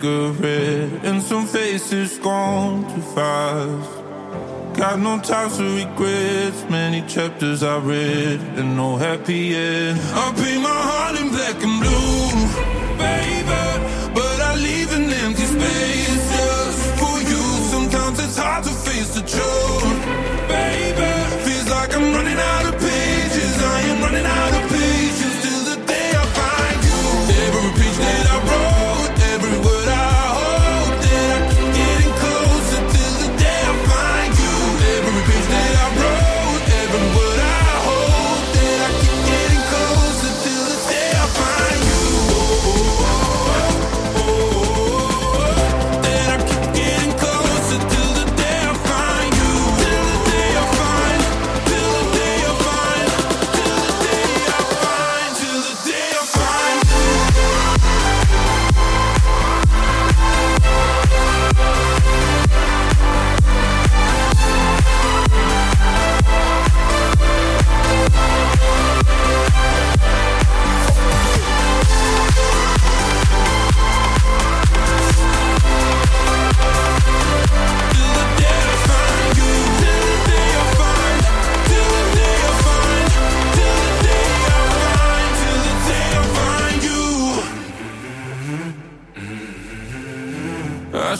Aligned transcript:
Cigarette, 0.00 1.04
and 1.04 1.22
some 1.22 1.46
faces 1.46 2.18
gone 2.18 2.82
too 2.94 3.02
fast. 3.14 3.90
Got 4.76 4.98
no 4.98 5.18
time 5.20 5.48
for 5.50 5.62
regrets, 5.62 6.64
many 6.68 7.02
chapters 7.06 7.62
I 7.62 7.78
read, 7.78 8.40
and 8.58 8.76
no 8.76 8.96
happy 8.96 9.54
end. 9.54 9.98
I 10.14 10.32
paint 10.34 10.62
my 10.62 10.68
heart 10.68 11.20
in 11.20 11.28
black 11.30 11.62
and 11.62 11.80
blue, 11.80 12.28
baby, 12.98 13.62
but 14.14 14.40
I 14.40 14.54
leave 14.56 14.92
an 14.92 15.10
empty 15.24 15.46
space 15.46 16.24
just 16.36 16.80
for 17.00 17.16
you. 17.30 17.42
Sometimes 17.72 18.18
it's 18.20 18.36
hard 18.36 18.64
to 18.64 18.70
face 18.70 19.14
the 19.14 19.22
truth, 19.22 20.05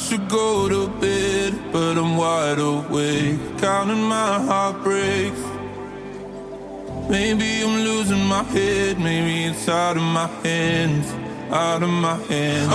should 0.06 0.28
go 0.28 0.68
to 0.68 0.86
bed, 1.00 1.52
but 1.72 1.98
I'm 1.98 2.16
wide 2.16 2.60
awake, 2.60 3.40
counting 3.58 4.04
my 4.04 4.38
heartbreaks. 4.38 5.42
Maybe 7.10 7.64
I'm 7.64 7.80
losing 7.82 8.24
my 8.24 8.44
head, 8.44 9.00
maybe 9.00 9.46
it's 9.46 9.68
out 9.68 9.96
of 9.96 10.04
my 10.04 10.28
hands, 10.44 11.12
out 11.52 11.82
of 11.82 11.88
my 11.88 12.14
hands. 12.30 12.72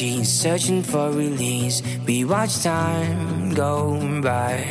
Searching 0.00 0.82
for 0.82 1.10
release. 1.10 1.82
We 2.06 2.24
watch 2.24 2.62
time 2.62 3.52
go 3.52 4.00
by. 4.22 4.64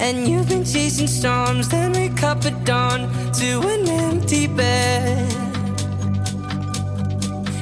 And 0.00 0.26
you've 0.26 0.48
been 0.48 0.64
chasing 0.64 1.06
storms, 1.06 1.68
then 1.68 1.92
wake 1.92 2.24
up 2.24 2.44
at 2.44 2.64
dawn 2.64 3.08
to 3.34 3.60
an 3.60 3.88
empty 3.88 4.48
bed. 4.48 5.32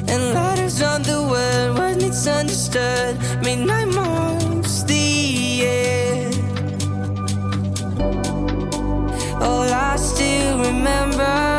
And 0.08 0.22
letters 0.32 0.80
on 0.80 1.02
the 1.02 1.20
word, 1.30 1.78
when 1.78 2.00
it's 2.00 2.26
understood. 2.26 3.18
Midnight 3.44 3.88
marks 3.88 4.82
the 4.84 5.62
air. 5.62 6.30
All 9.42 9.68
I 9.70 9.96
still 9.96 10.60
remember 10.60 11.49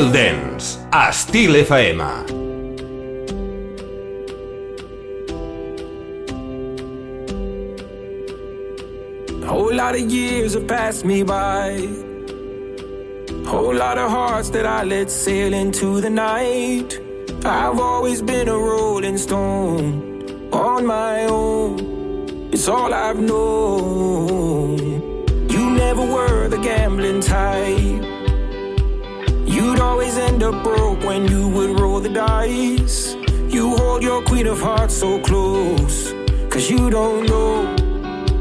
Styl 0.00 0.12
Dance, 0.12 0.78
Styl 1.12 1.54
FM. 1.62 2.00
A 9.42 9.46
whole 9.46 9.74
lot 9.74 9.94
of 9.94 10.00
years 10.00 10.54
have 10.54 10.66
passed 10.66 11.04
me 11.04 11.22
by. 11.22 11.86
Whole 13.44 13.74
lot 13.74 13.98
of 13.98 14.10
hearts 14.10 14.48
that 14.50 14.64
I 14.64 14.84
let 14.84 15.10
sail 15.10 15.52
into 15.52 16.00
the 16.00 16.08
night. 16.08 16.98
I've 17.44 17.78
always 17.78 18.22
been 18.22 18.48
a 18.48 18.56
rolling 18.56 19.18
stone 19.18 20.50
on 20.50 20.86
my 20.86 21.24
own. 21.24 22.48
It's 22.54 22.68
all 22.68 22.94
I've 22.94 23.20
known. 23.20 24.78
You 25.50 25.70
never 25.72 26.06
were 26.06 26.48
the 26.48 26.58
gambling 26.58 27.20
type 27.20 28.09
always 29.80 30.16
end 30.16 30.42
up 30.42 30.62
broke 30.62 31.02
when 31.02 31.26
you 31.28 31.48
would 31.48 31.80
roll 31.80 32.00
the 32.00 32.08
dice. 32.08 33.14
You 33.48 33.76
hold 33.76 34.02
your 34.02 34.22
queen 34.22 34.46
of 34.46 34.60
hearts 34.60 34.94
so 34.94 35.18
close, 35.20 36.12
cause 36.50 36.70
you 36.70 36.90
don't 36.90 37.26
know 37.26 37.64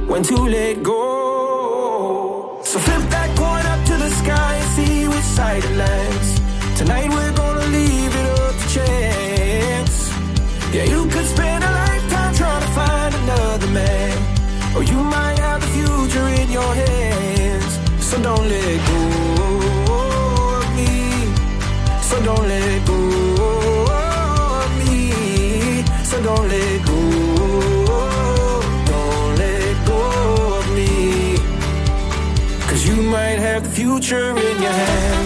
when 0.07 0.23
to 0.23 0.35
let 0.35 0.83
go. 0.83 2.59
So 2.63 2.77
flip 2.79 3.09
that 3.09 3.29
coin 3.37 3.65
up 3.73 3.85
to 3.87 3.95
the 3.97 4.09
sky 4.21 4.55
and 4.55 4.69
see 4.75 5.07
which 5.07 5.29
side 5.37 5.63
it 5.63 5.75
lands. 5.75 6.29
Tonight 6.77 7.09
future 34.01 34.29
in 34.37 34.61
your 34.61 34.71
hands 34.71 35.18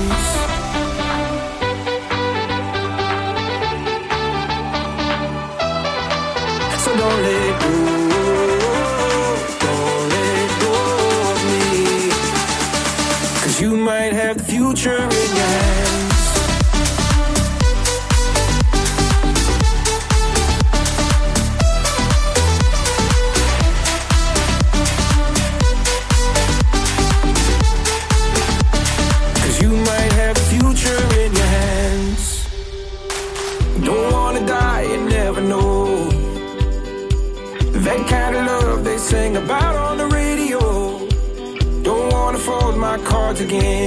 again. 43.43 43.82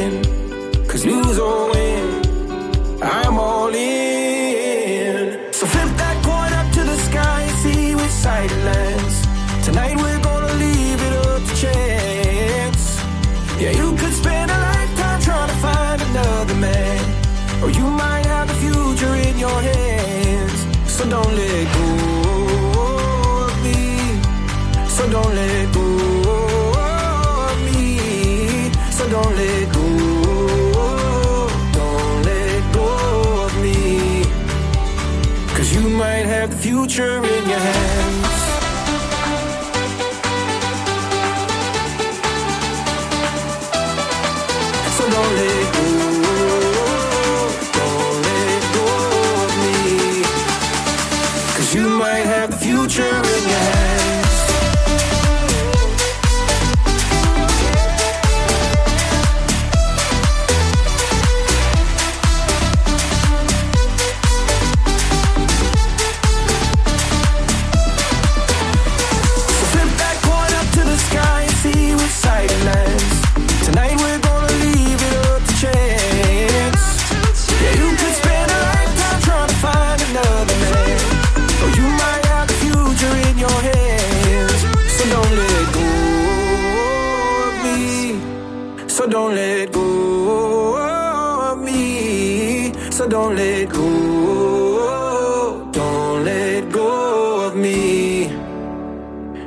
let 93.46 93.68
go, 93.70 95.68
don't 95.70 96.24
let 96.24 96.72
go 96.72 97.46
of 97.46 97.54
me. 97.56 98.28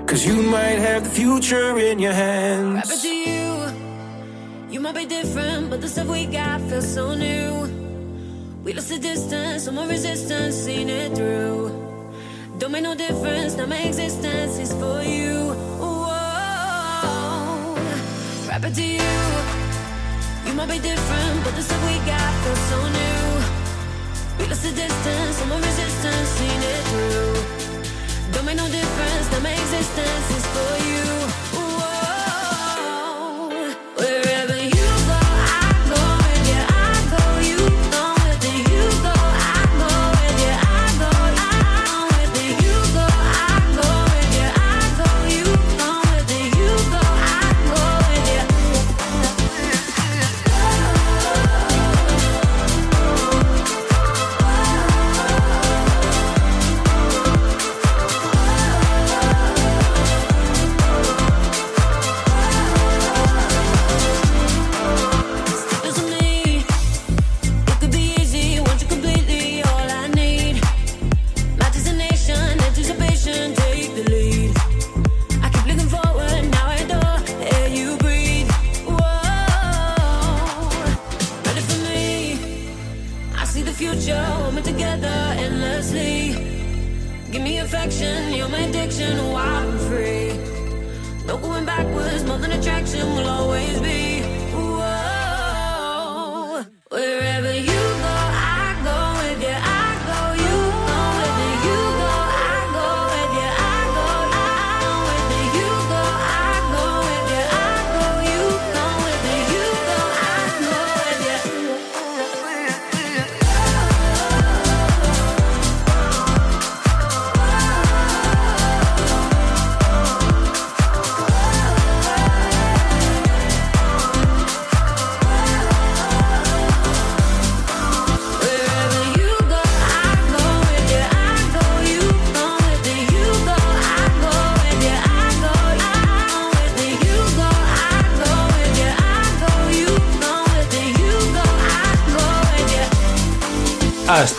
Cause 0.07 0.25
you 0.25 0.41
might 0.41 0.79
have 0.87 1.03
the 1.03 1.09
future 1.09 1.77
in 1.77 1.99
your 1.99 2.13
hands. 2.13 2.75
Wrap 2.75 2.97
it 2.97 3.01
to 3.07 3.13
you. 3.29 3.49
You 4.73 4.79
might 4.79 4.95
be 4.95 5.05
different, 5.05 5.69
but 5.69 5.81
the 5.81 5.89
stuff 5.89 6.07
we 6.07 6.25
got 6.25 6.61
feels 6.69 6.87
so 6.97 7.13
new. 7.13 7.49
We 8.63 8.71
lost 8.73 8.89
the 8.89 8.99
distance, 8.99 9.65
no 9.65 9.71
more 9.73 9.87
resistance, 9.87 10.55
seen 10.55 10.87
it 10.89 11.09
through. 11.17 11.61
Don't 12.57 12.71
make 12.71 12.83
no 12.83 12.95
difference, 12.95 13.51
now 13.57 13.65
my 13.65 13.81
existence 13.91 14.53
is 14.65 14.71
for 14.81 15.01
you. 15.15 15.35
Wrap 18.47 18.63
it 18.69 18.73
to 18.79 18.85
you. 18.97 19.13
You 20.45 20.53
might 20.57 20.69
be 20.75 20.79
different, 20.91 21.35
but 21.43 21.53
the 21.57 21.63
stuff 21.67 21.81
we 21.91 21.97
got 22.13 22.31
feels 22.43 22.63
so 22.71 22.79
new. 22.99 23.58
What's 24.49 24.63
the 24.63 24.71
distance? 24.71 25.41
I'm 25.43 25.51
a 25.51 25.57
resistance, 25.57 26.41
it 26.41 26.83
through. 26.89 28.33
Don't 28.33 28.45
make 28.45 28.57
no 28.57 28.67
difference, 28.67 29.31
now 29.31 29.41
my 29.41 29.51
existence 29.51 30.37
is 30.37 30.45
for 30.47 30.87
you. 30.87 30.98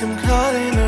I'm 0.00 0.16
calling 0.16 0.74
her. 0.74 0.87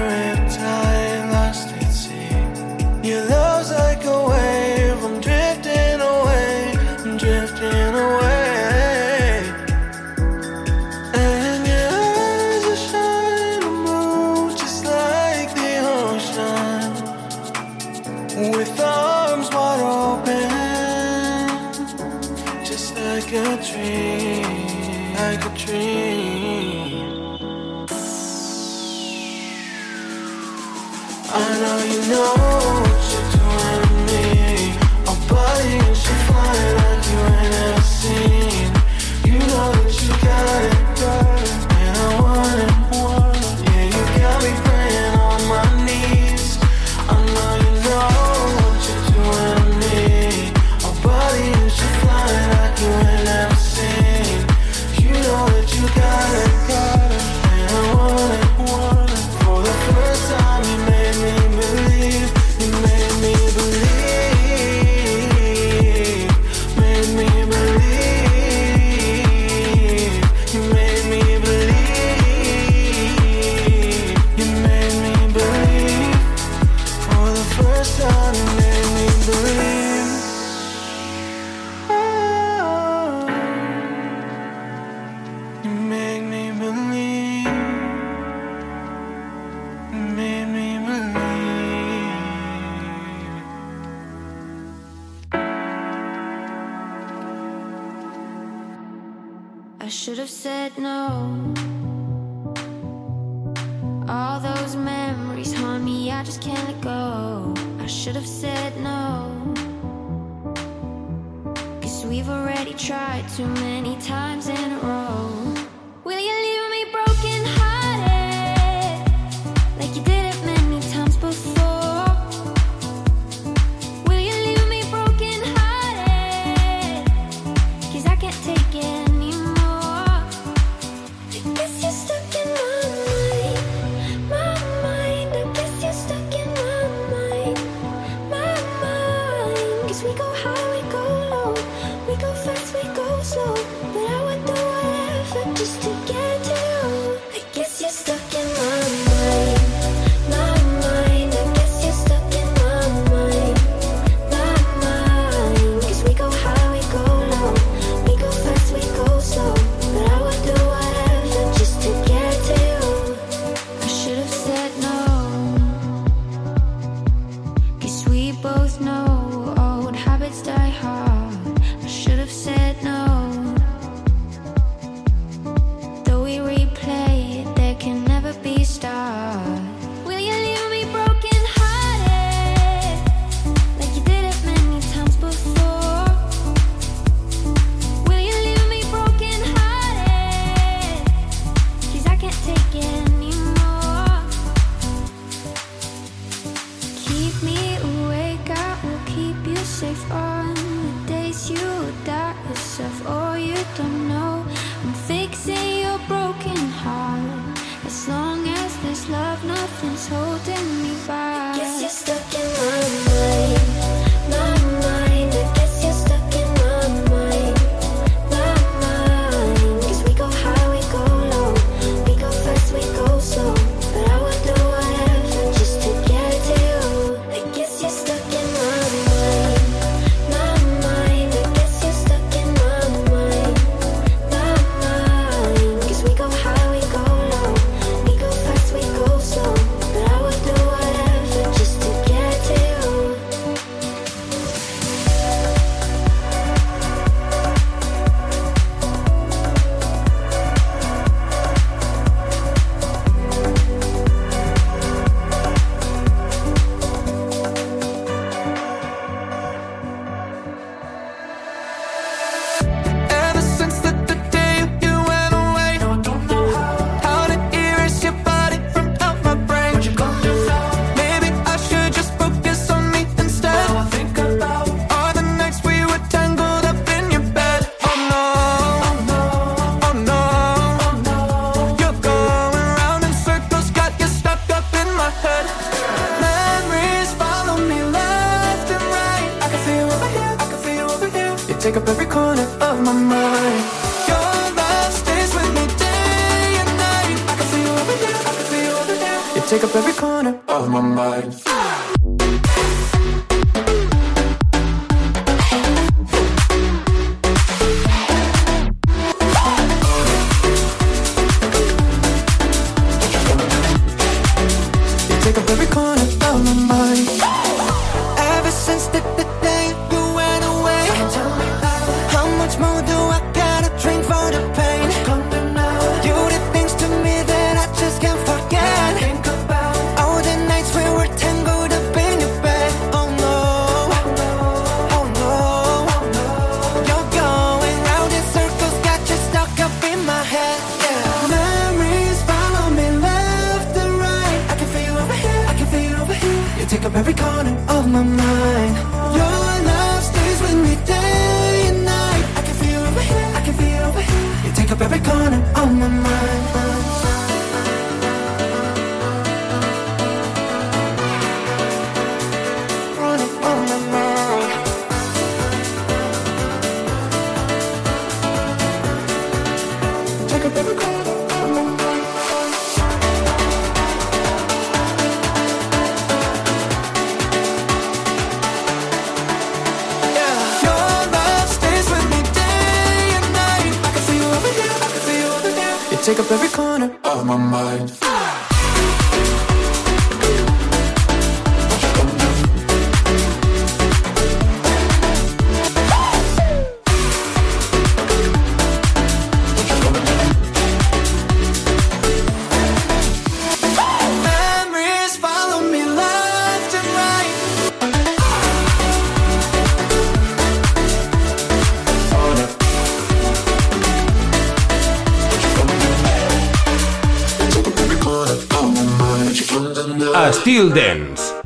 We've 112.04 112.28
already 112.28 112.74
tried 112.74 113.28
too 113.28 113.46
many 113.46 113.96
times 113.96 114.48
in 114.48 114.72
a 114.72 114.78
row. 114.78 115.09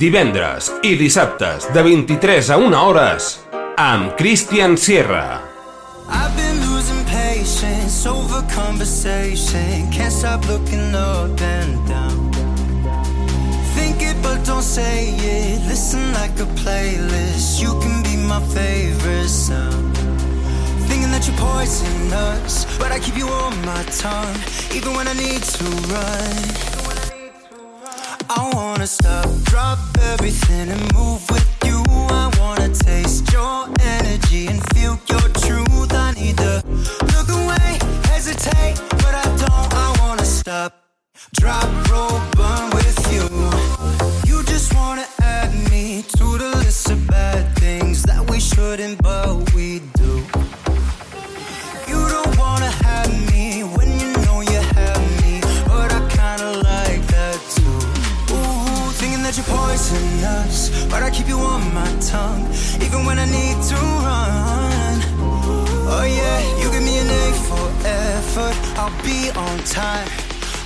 divendres 0.04 0.68
i 0.84 0.96
dissabtes 1.00 1.64
de 1.72 1.82
23 1.82 2.50
a 2.52 2.56
1 2.60 2.74
hores 2.76 3.28
amb 3.80 4.12
Christian 4.18 4.76
Sierra. 4.76 5.40
I've 6.08 6.34
been 6.36 6.58
losing 6.68 7.00
patience 7.08 8.04
over 8.04 8.44
conversation. 8.52 9.88
Can't 9.90 10.12
stop 10.12 10.44
looking 10.46 10.94
up 10.94 11.40
and 11.40 11.88
down. 11.88 12.20
Think 13.74 14.02
it 14.02 14.16
but 14.20 14.44
don't 14.44 14.66
say 14.76 15.16
it. 15.16 15.64
Listen 15.68 16.12
like 16.12 16.36
a 16.38 16.48
playlist. 16.60 17.62
You 17.62 17.72
can 17.80 18.02
be 18.02 18.16
my 18.28 18.42
favorite 18.52 19.30
sound. 19.30 19.96
Thinking 20.86 21.10
that 21.12 21.24
you're 21.26 21.38
poisonous 21.38 22.66
But 22.78 22.92
I 22.92 22.98
keep 22.98 23.16
you 23.16 23.28
on 23.28 23.56
my 23.64 23.82
tongue. 23.84 24.36
Even 24.76 24.92
when 24.92 25.08
I 25.08 25.14
need 25.14 25.42
to 25.42 25.64
run. 25.88 26.74
I 28.28 28.50
wanna 28.52 28.86
stop 28.86 29.28
everything 30.24 30.70
and 30.70 30.94
move 30.94 31.30
with 31.30 31.43
time. 69.74 70.06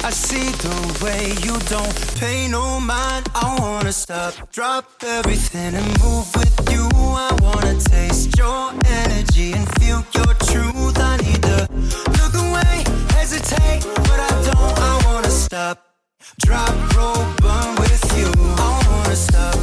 I 0.05 0.11
see 0.11 0.51
the 0.67 0.77
way 1.03 1.33
you 1.47 1.57
don't 1.75 1.97
pay 2.21 2.47
no 2.47 2.79
mind. 2.79 3.27
I 3.35 3.57
wanna 3.59 3.93
stop, 3.93 4.35
drop 4.53 4.85
everything 5.03 5.75
and 5.75 5.89
move 6.05 6.29
with 6.37 6.57
you. 6.71 6.87
I 6.93 7.31
wanna 7.41 7.75
taste 7.81 8.37
your 8.37 8.71
energy 9.01 9.53
and 9.53 9.67
feel 9.79 10.05
your 10.19 10.33
truth. 10.51 10.99
I 10.99 11.17
need 11.25 11.43
to 11.51 11.61
look 12.21 12.35
away, 12.47 12.85
hesitate, 13.17 13.83
but 14.09 14.19
I 14.31 14.33
don't. 14.49 14.75
I 14.91 14.95
wanna 15.07 15.31
stop, 15.31 15.77
drop, 16.45 16.75
roll, 16.95 17.25
burn 17.43 17.71
with 17.83 18.05
you. 18.19 18.31
I 18.69 18.71
wanna 18.91 19.17
stop. 19.17 19.58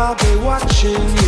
I'll 0.00 0.14
be 0.14 0.36
watching 0.36 0.92
you. 0.92 1.27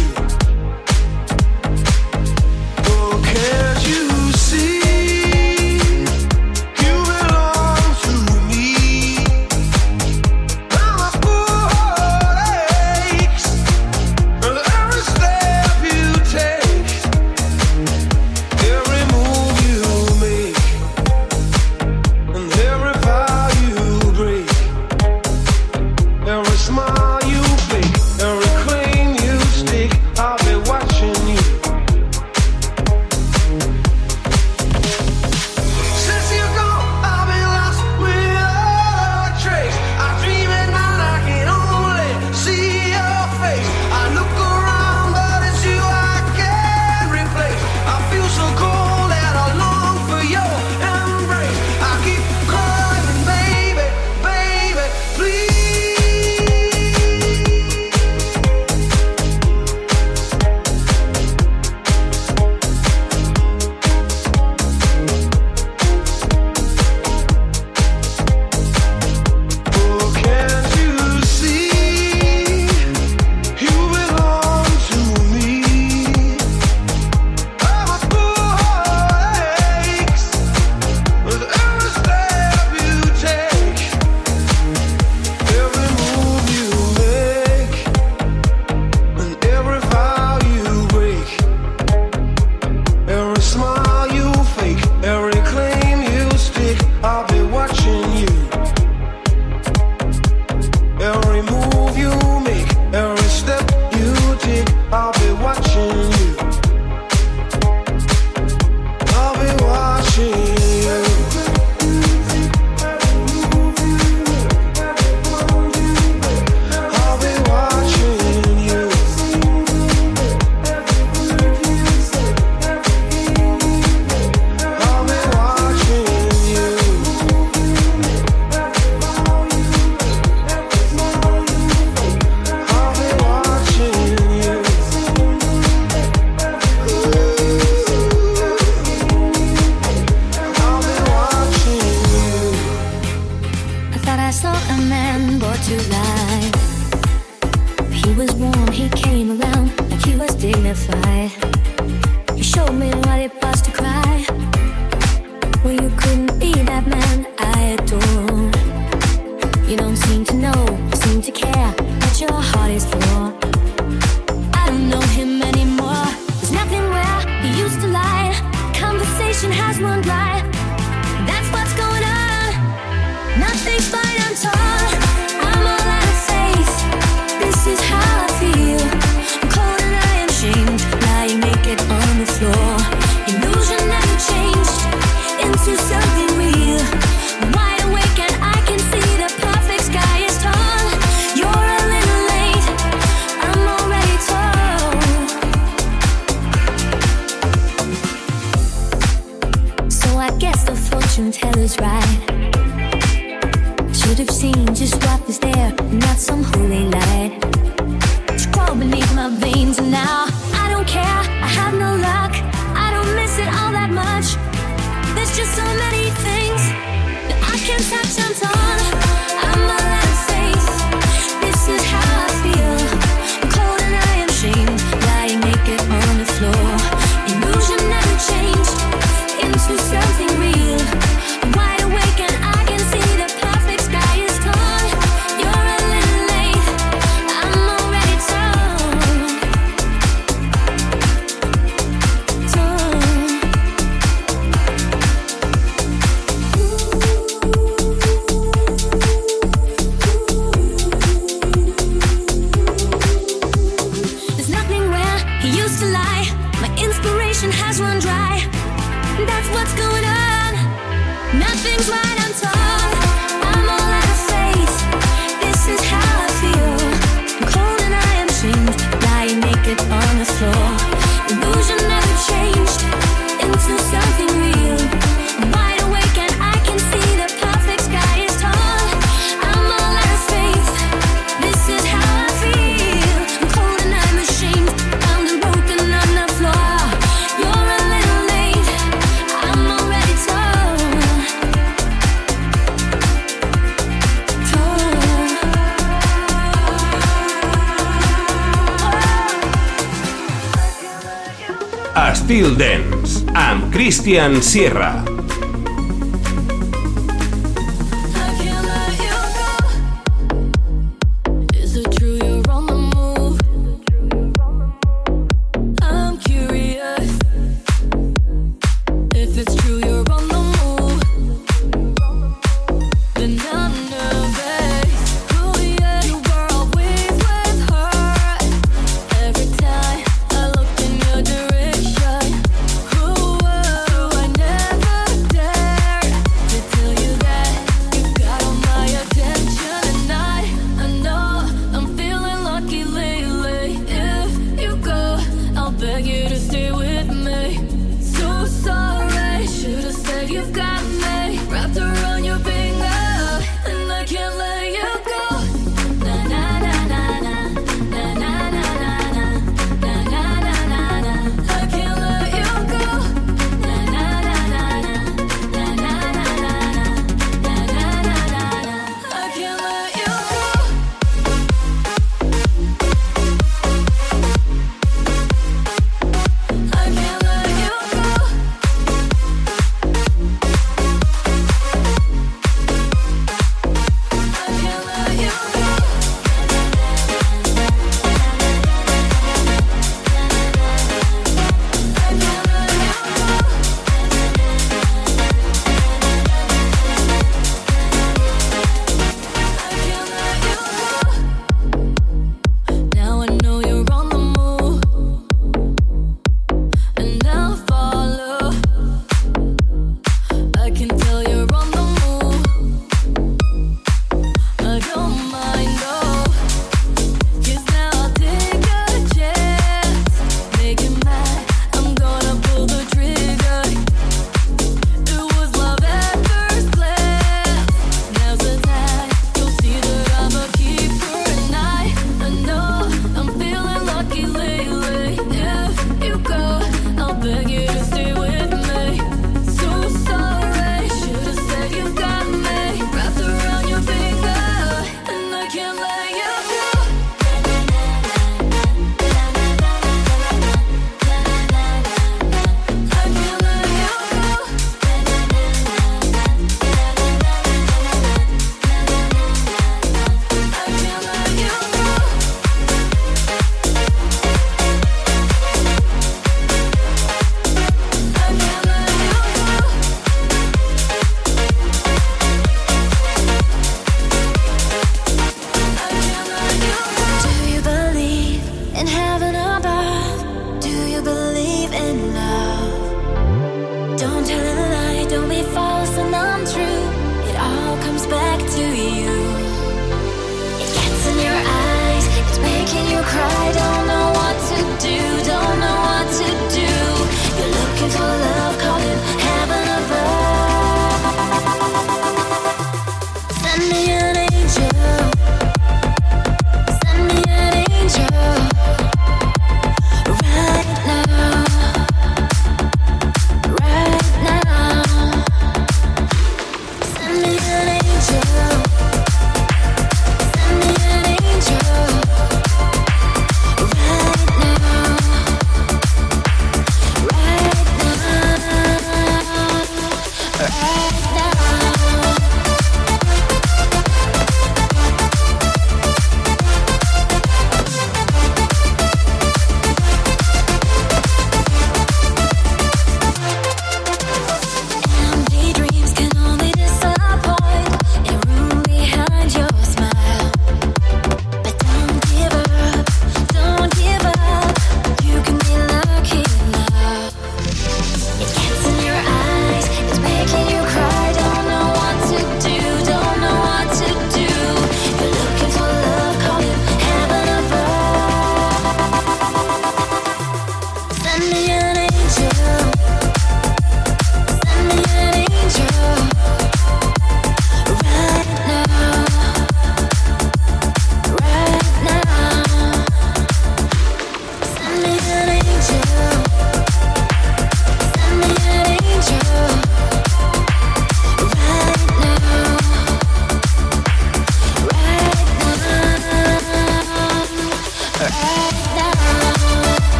Cristian 303.90 304.40
Sierra. 304.40 305.09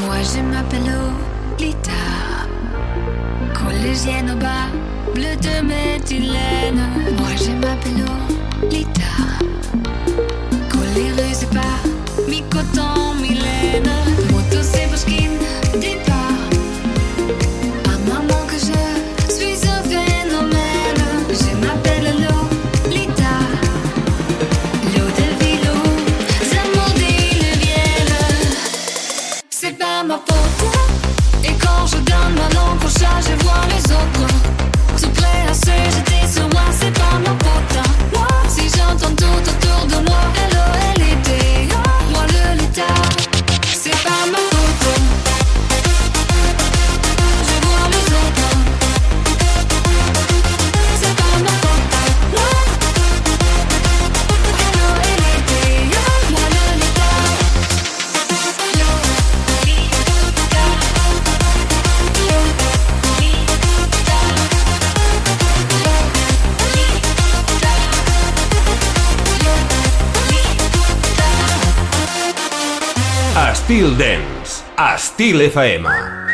Moi 0.00 0.16
je 0.22 0.40
m'appelle 0.42 0.92
Lita, 1.58 1.90
collégienne 3.54 4.30
au 4.30 4.36
bas, 4.36 4.68
bleu 5.14 5.36
de 5.36 5.66
méthylène. 5.66 6.82
Moi 7.18 7.30
je 7.36 7.52
m'appelle 7.52 8.04
Lita, 8.70 9.00
colère 10.68 11.16
pas 11.52 12.28
mi-coton. 12.28 12.95
nosotros 33.96 34.35
Estil 73.76 73.98
Dance, 73.98 74.64
Estil 74.94 75.40
FM. 75.42 76.25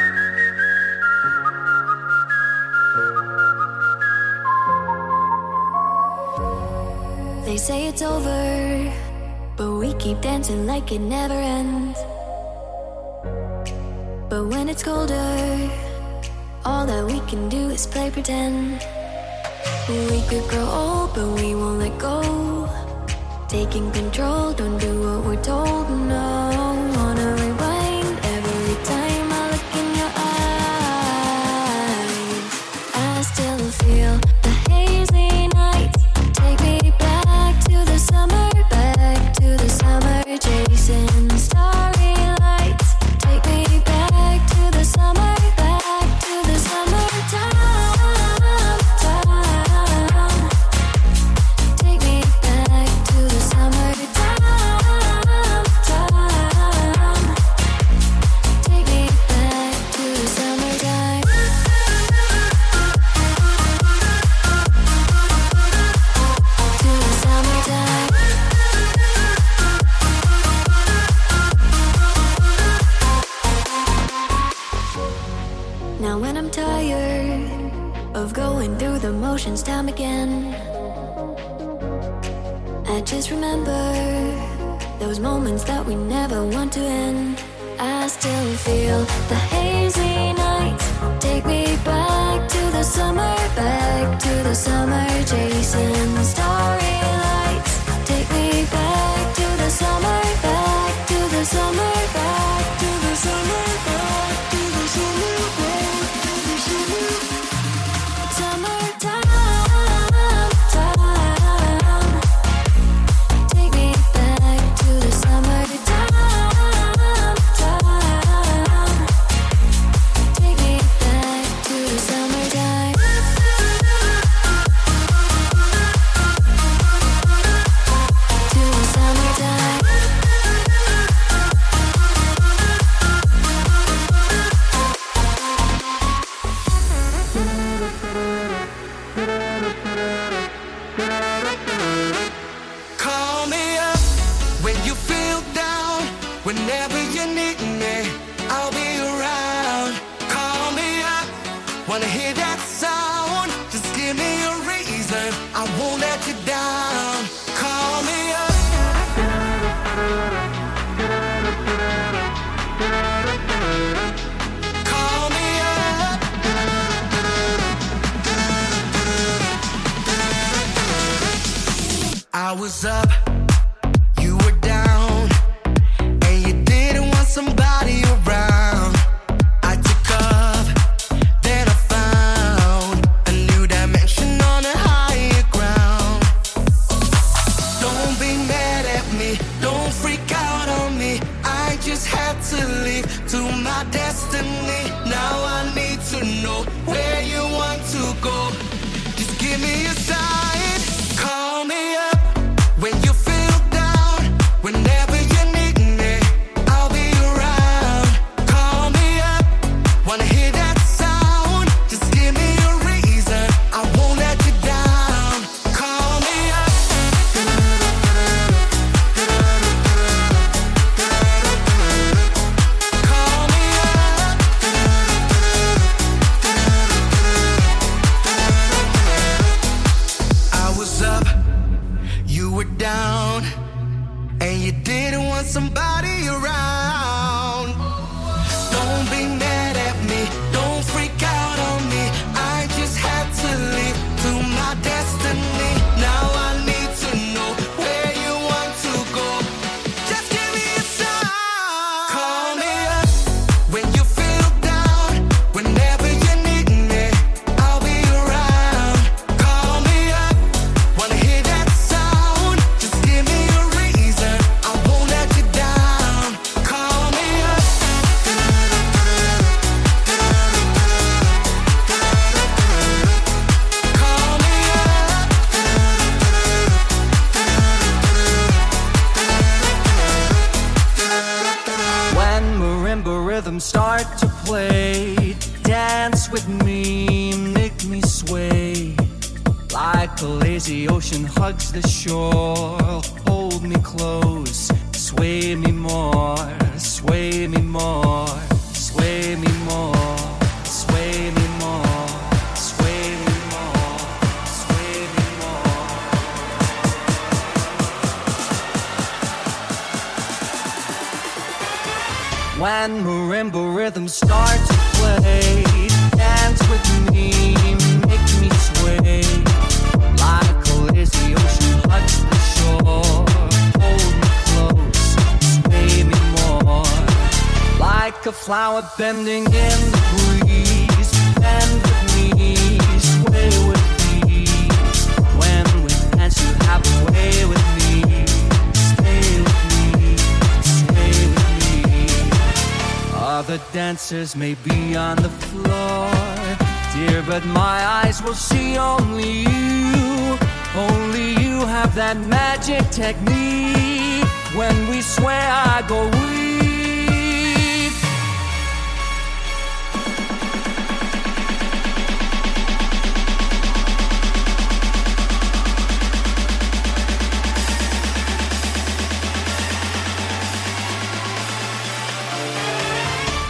Was 172.63 172.85
up, 172.85 173.12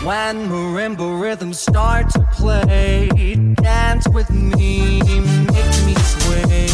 When 0.04 0.48
marimba 0.48 1.22
rhythms 1.22 1.60
start 1.60 2.10
to 2.10 2.26
play, 2.32 3.08
dance 3.54 4.08
with 4.08 4.28
me, 4.30 5.00
make 5.00 5.76
me 5.86 5.94
sway. 5.94 6.66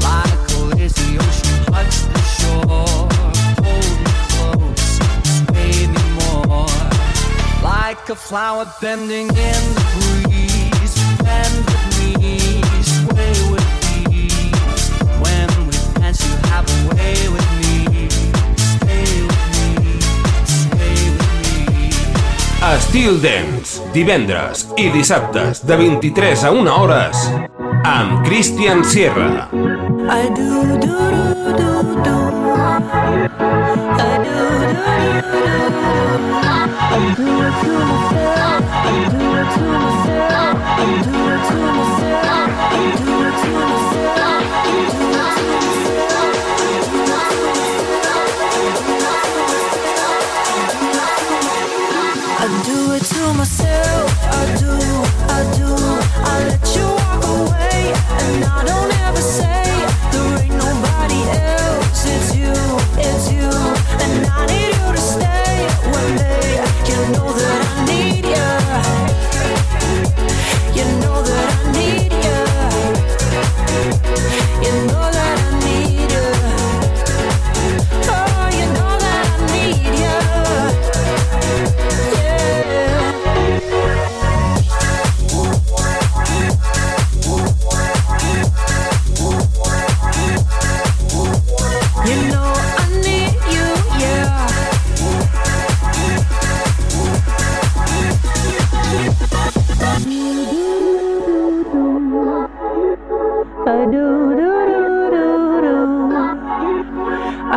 Like 0.00 0.50
a 0.54 0.60
lazy 0.74 1.18
ocean, 1.18 1.64
touch 1.66 1.96
the 2.08 2.22
shore. 2.36 3.08
Hold 3.60 3.92
me 4.00 4.12
close, 4.32 4.88
sway 5.36 5.86
me 5.86 6.04
more. 6.16 6.66
Like 7.62 8.08
a 8.08 8.16
flower 8.16 8.64
bending 8.80 9.28
in 9.28 9.62
the 9.76 9.84
breeze, 10.24 10.94
bend 11.22 11.66
Estil 22.60 23.16
Dance, 23.22 23.80
divendres 23.94 24.66
i 24.76 24.90
dissabtes 24.92 25.62
de 25.64 25.78
23 25.80 26.44
a 26.44 26.50
1 26.52 26.68
hores 26.74 27.24
amb 27.88 28.20
Christian 28.26 28.84
Sierra. 28.84 29.48
I 29.48 30.28
do, 30.36 30.76
do, 30.76 30.96
do, 31.16 31.56
do, 31.56 32.02
do. 32.04 32.19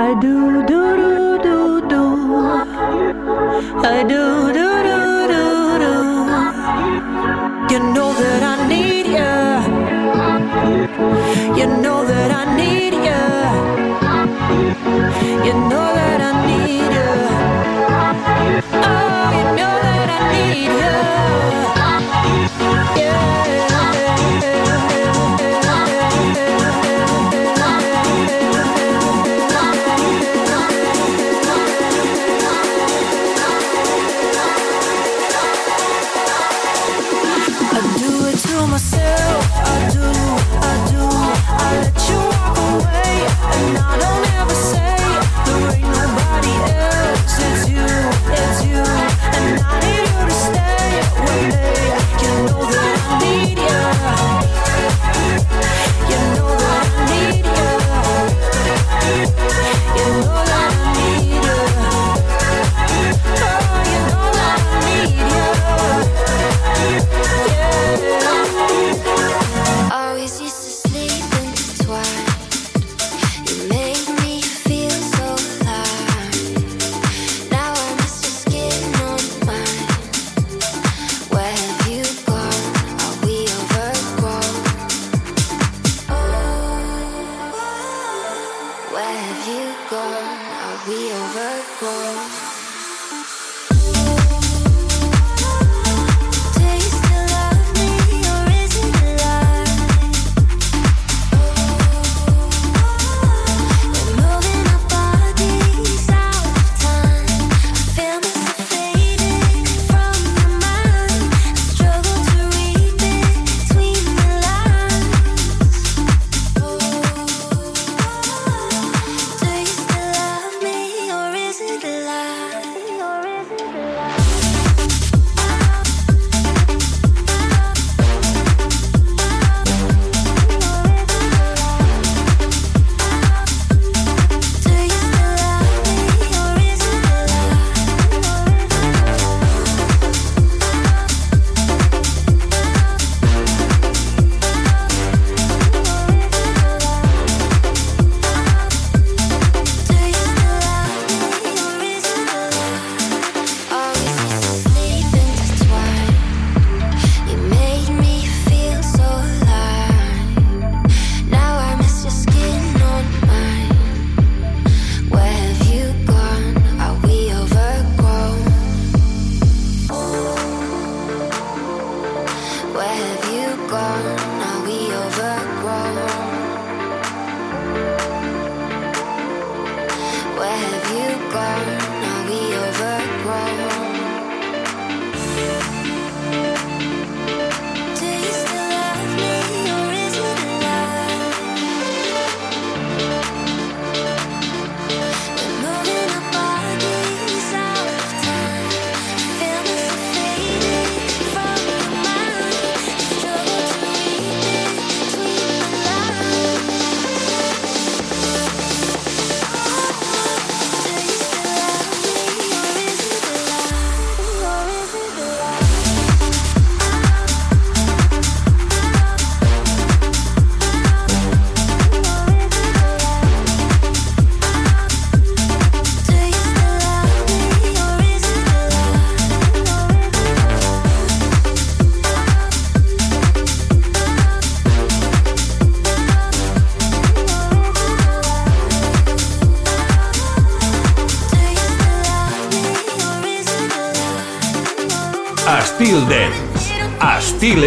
I 0.06 0.14
do 0.16 0.62
do 0.68 0.82
do 0.98 1.38
do 1.46 1.82
do. 1.88 2.04
I 3.88 4.04
do. 4.04 4.53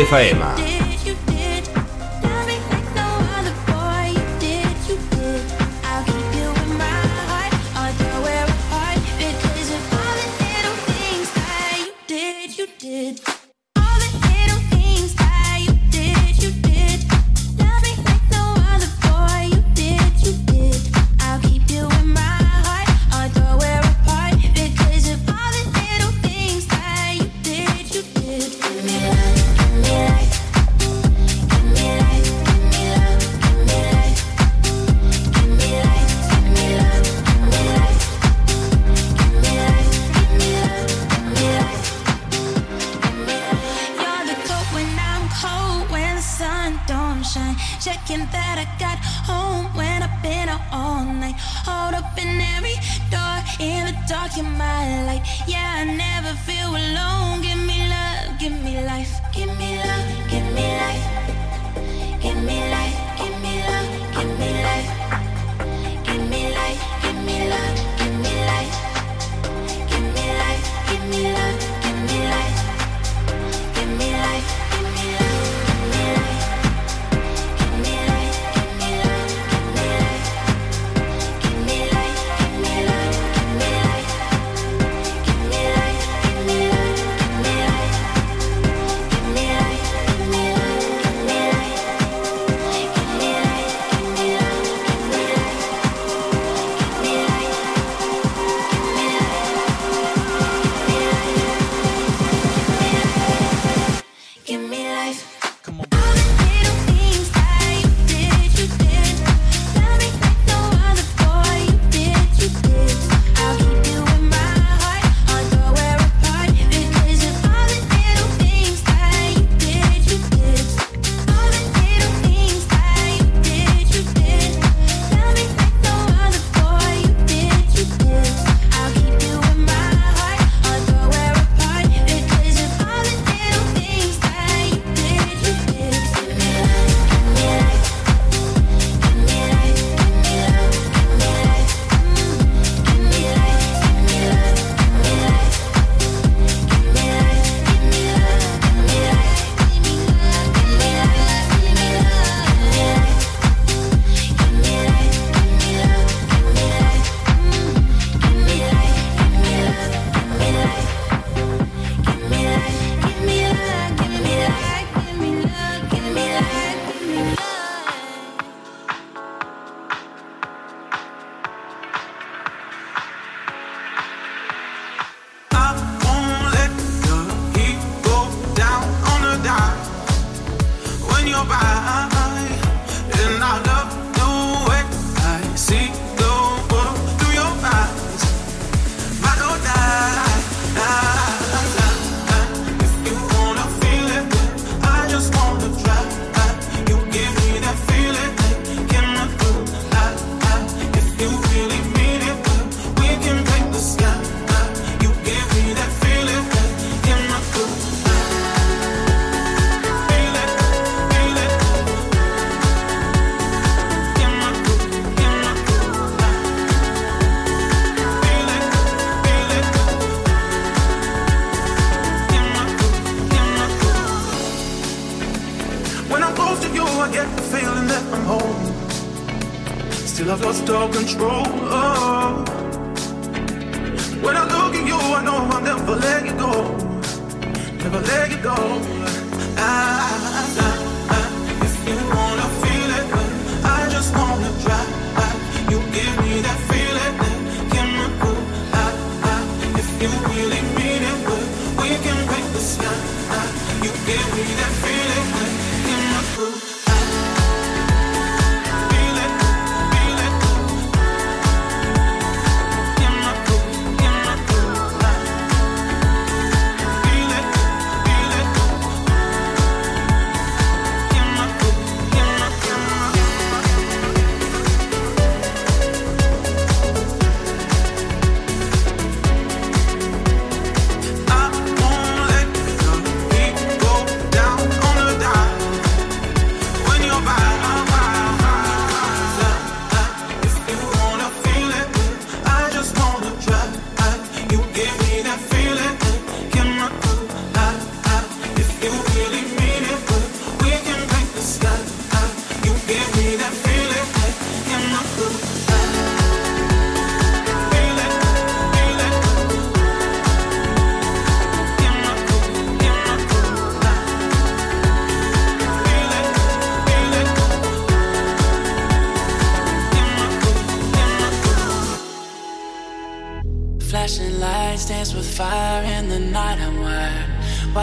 Styl 0.06 0.35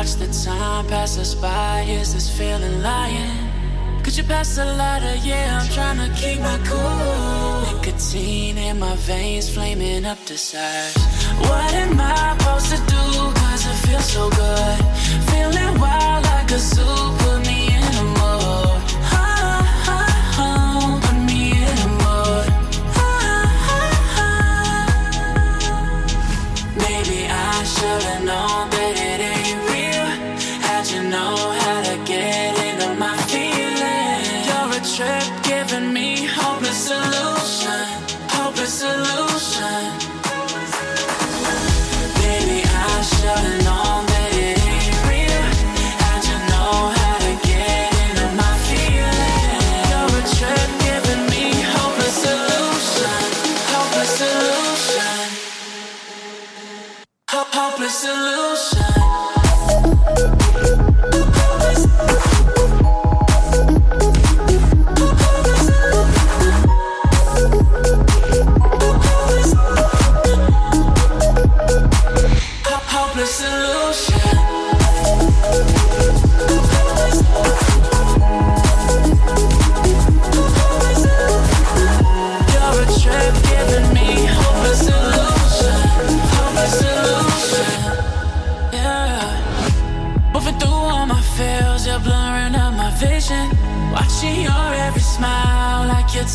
Watch 0.04 0.16
the 0.16 0.28
time 0.44 0.86
pass 0.88 1.18
us 1.18 1.34
by. 1.34 1.84
Is 1.88 2.14
this 2.14 2.28
feeling 2.38 2.82
lying? 2.82 3.50
Could 4.04 4.18
you 4.18 4.26
pass 4.26 4.54
the 4.58 4.66
lighter? 4.66 5.16
Yeah, 5.24 5.62
I'm 5.62 5.70
trying 5.70 5.98
to 6.04 6.14
keep 6.20 6.42
my 6.42 6.60
cool. 6.66 7.78
Nicotine 7.78 8.58
in 8.58 8.80
my 8.80 8.98
veins, 8.98 9.48
flaming 9.50 10.04
up 10.04 10.18
the 10.26 10.38
sides. 10.38 10.98
What 11.48 11.74
am 11.74 11.98
I 12.02 12.36
supposed 12.38 12.70
to 12.72 12.78
do? 12.92 13.04
Cause 13.40 13.66
it 13.66 13.88
feels 13.88 14.12
so 14.12 14.30
good. 14.30 14.78
Feeling 15.32 15.80
wild 15.80 16.26
like 16.26 16.52
a 16.52 16.60
zoo. 16.60 17.23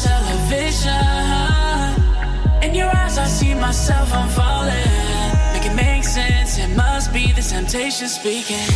Television. 0.09 1.05
In 2.65 2.71
your 2.75 2.91
eyes, 3.01 3.17
I 3.19 3.27
see 3.39 3.55
myself, 3.55 4.09
I'm 4.13 4.29
falling. 4.41 4.95
Make 5.53 5.67
it 5.71 5.77
make 5.87 6.05
sense, 6.05 6.59
it 6.59 6.71
must 6.77 7.13
be 7.13 7.25
the 7.39 7.43
temptation 7.43 8.09
speaking. 8.09 8.69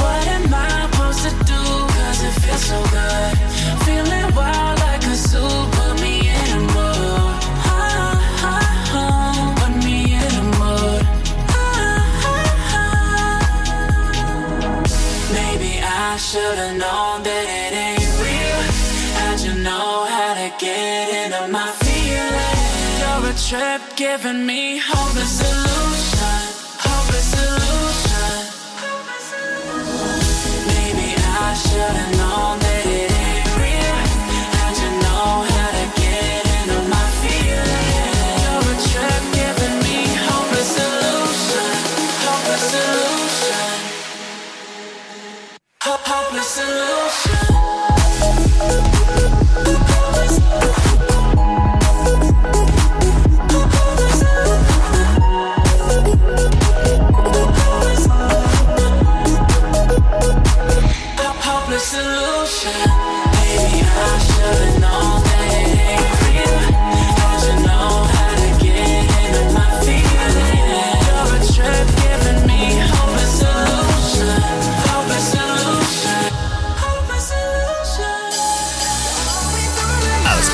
What 0.00 0.24
am 0.36 0.46
I 0.52 0.68
supposed 0.82 1.22
to 1.26 1.32
do? 1.52 1.62
Cause 1.96 2.20
it 2.28 2.34
feels 2.42 2.64
so 2.72 2.78
good. 2.96 3.32
Feeling 3.86 4.28
wild 4.38 4.78
like 4.86 5.04
a 5.14 5.16
zoo, 5.28 5.50
put 5.76 5.94
me 6.04 6.14
in 6.38 6.48
a 6.58 6.60
mood. 6.74 7.36
Put 9.58 9.72
me 9.86 9.98
in 10.24 10.32
a 10.42 10.44
mood. 10.60 11.02
Maybe 15.38 15.72
I 15.82 16.16
should've 16.28 16.76
known 16.82 17.16
that 17.28 17.46
it 17.60 17.72
ain't 17.84 17.97
how 20.68 21.06
to 21.06 21.30
get 21.30 21.50
my 21.50 21.70
feelings? 21.82 22.98
You're 23.00 23.30
a 23.30 23.34
trip 23.48 23.82
giving 23.96 24.46
me 24.46 24.78
hopeless 24.78 25.38
solution, 25.38 26.40
hopeless 26.86 27.28
solution. 27.36 28.40
Maybe 30.68 31.14
I 31.16 31.54
should've 31.54 32.18
known 32.18 32.27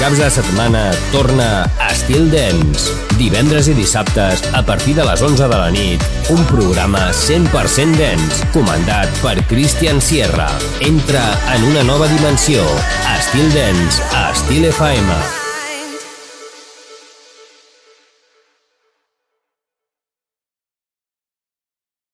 caps 0.04 0.18
de 0.18 0.26
setmana 0.28 0.80
torna 1.12 1.64
Estil 1.88 2.26
Dance. 2.28 2.92
Divendres 3.16 3.70
i 3.72 3.74
dissabtes, 3.78 4.42
a 4.52 4.60
partir 4.66 4.92
de 4.98 5.04
les 5.06 5.22
11 5.24 5.48
de 5.48 5.56
la 5.56 5.70
nit, 5.72 6.02
un 6.34 6.42
programa 6.50 7.06
100% 7.08 7.96
dance, 7.96 8.44
comandat 8.52 9.08
per 9.22 9.38
Christian 9.48 10.02
Sierra. 10.04 10.50
Entra 10.84 11.22
en 11.54 11.64
una 11.70 11.86
nova 11.88 12.10
dimensió. 12.12 12.66
Estil 13.14 13.48
Dance, 13.56 14.04
a 14.12 14.28
Estil 14.34 14.68
FM. 14.74 15.43